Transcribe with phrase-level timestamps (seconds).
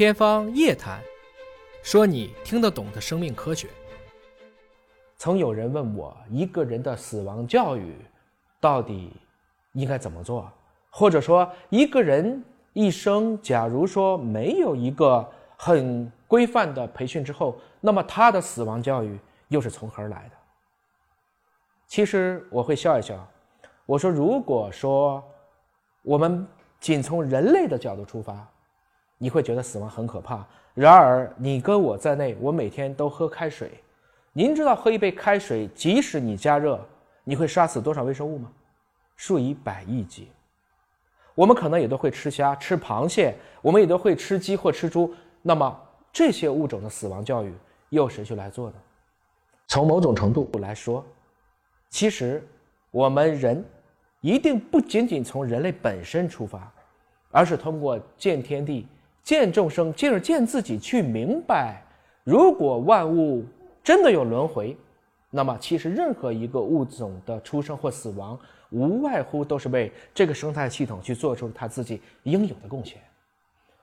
[0.00, 0.98] 天方夜谭，
[1.82, 3.68] 说你听得懂的生命科学。
[5.18, 7.94] 曾有人问我，一个人的死亡教育
[8.58, 9.12] 到底
[9.74, 10.50] 应该怎么做？
[10.88, 12.42] 或者说，一个人
[12.72, 20.36] 一生，假如说没有一个很规范的培训之后，那么他的死亡教育又是从何而来的？
[21.86, 23.22] 其实我会笑一笑，
[23.84, 25.22] 我说，如果说
[26.00, 26.48] 我们
[26.80, 28.49] 仅从人类的角度出发，
[29.22, 30.42] 你会觉得死亡很可怕。
[30.72, 33.70] 然而，你跟我在内，我每天都喝开水。
[34.32, 36.80] 您知道喝一杯开水，即使你加热，
[37.22, 38.50] 你会杀死多少微生物吗？
[39.16, 40.28] 数以百亿计。
[41.34, 45.14] 我们可能也都会吃虾、吃螃蟹，我们也都会吃鸡或吃猪。
[45.42, 45.78] 那么
[46.10, 47.52] 这些物种的死亡教育，
[47.90, 48.76] 又谁去来做呢？
[49.66, 51.04] 从某种程度来说，
[51.90, 52.42] 其实
[52.90, 53.62] 我们人
[54.22, 56.72] 一定不仅仅从人类本身出发，
[57.30, 58.88] 而是通过见天地。
[59.22, 61.82] 见众生，进而见自己，去明白，
[62.24, 63.44] 如果万物
[63.82, 64.76] 真的有轮回，
[65.30, 68.38] 那么其实任何一个物种的出生或死亡，
[68.70, 73.00] 无外乎都是为这个生态系统去做出他自己应有的贡献。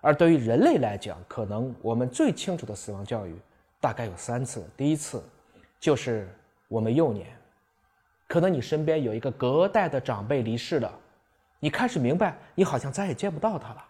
[0.00, 3.34] 而对于人类来讲，可能我们最清楚的死亡教育，
[3.80, 4.64] 大概有三次。
[4.76, 5.22] 第一次，
[5.78, 6.28] 就是
[6.68, 7.26] 我们幼年，
[8.26, 10.92] 可能你身边有一个隔代的长辈离世了，
[11.60, 13.84] 你开始明白，你好像再也见不到他了。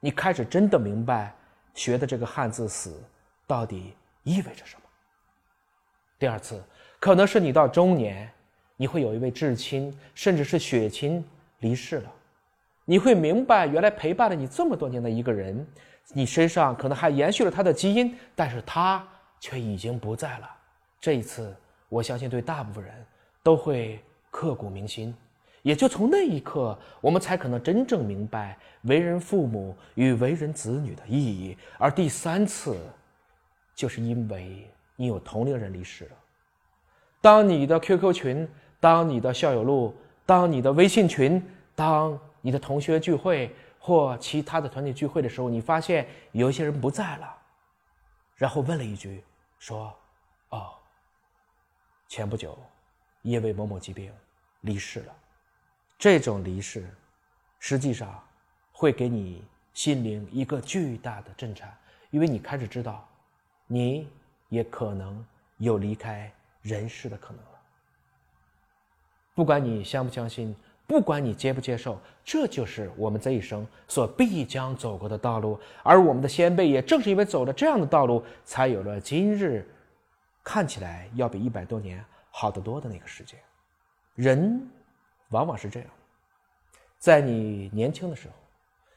[0.00, 1.34] 你开始真的明白
[1.74, 3.02] 学的这个汉字“死”
[3.46, 4.82] 到底意味着什么。
[6.18, 6.62] 第二次，
[6.98, 8.30] 可能是你到中年，
[8.76, 11.24] 你会有一位至亲，甚至是血亲
[11.58, 12.12] 离世了，
[12.84, 15.66] 你会明白，原来陪伴了你这么多年的一个人，
[16.12, 19.06] 你身上可能还延续了他的基因，但是他
[19.40, 20.50] 却已经不在了。
[21.00, 21.54] 这一次，
[21.88, 23.06] 我相信对大部分人
[23.42, 25.14] 都会刻骨铭心。
[25.66, 31.58] 也就从那一刻，我们才可能真正明白为人父母与为人子女的意义。
[31.76, 32.78] 而第三次，
[33.74, 36.10] 就是因为你有同龄人离世了。
[37.20, 39.92] 当你的 QQ 群、当你的校友录、
[40.24, 41.44] 当你的微信群、
[41.74, 47.36] 当你的同学聚会或其他的团体聚会的时候，你发现有一些人不在了，
[48.36, 49.24] 然后问了一句
[49.58, 49.92] ：“说，
[50.50, 50.68] 哦，
[52.06, 52.56] 前不久
[53.22, 54.12] 因为某某疾病
[54.60, 55.12] 离世了。”
[55.98, 56.86] 这种离世，
[57.58, 58.22] 实际上
[58.70, 59.42] 会给你
[59.72, 61.74] 心灵一个巨大的震颤，
[62.10, 63.08] 因为你开始知道，
[63.66, 64.06] 你
[64.50, 65.24] 也可能
[65.56, 66.30] 有离开
[66.60, 67.60] 人世的可能了。
[69.34, 70.54] 不管你相不相信，
[70.86, 75.58] 不管你接不接受，这就是我们这一生所必将走过的道路。
[75.82, 79.66] 而我们的先辈也正是因为走了这样的道路，才有了今日
[80.44, 83.38] 看起来要比一百多年好得多的那个世界。
[84.14, 84.70] 人。
[85.30, 85.88] 往往是这样，
[86.98, 88.34] 在你年轻的时候，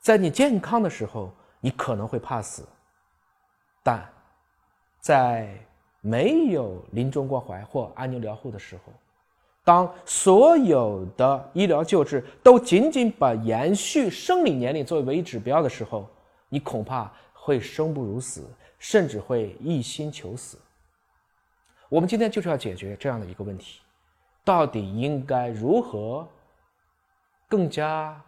[0.00, 2.62] 在你健康的时候，你可能会怕死；
[3.82, 4.06] 但
[5.00, 5.58] 在
[6.00, 8.92] 没有临终关怀或安宁疗护的时候，
[9.64, 16.08] 当所有的医疗救治都仅仅把延续生理年龄作为唯一指标的时候，
[16.48, 18.46] 你恐怕会生不如死，
[18.78, 20.58] 甚至会一心求死。
[21.88, 23.80] 我们今天就是要解决这样的一个问题。
[24.50, 26.28] 到底应该如何
[27.48, 28.20] 更加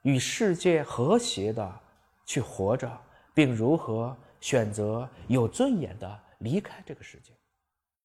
[0.00, 1.80] 与世界和谐的
[2.24, 2.90] 去活着，
[3.34, 7.34] 并如何选择有尊严的离开这个世界？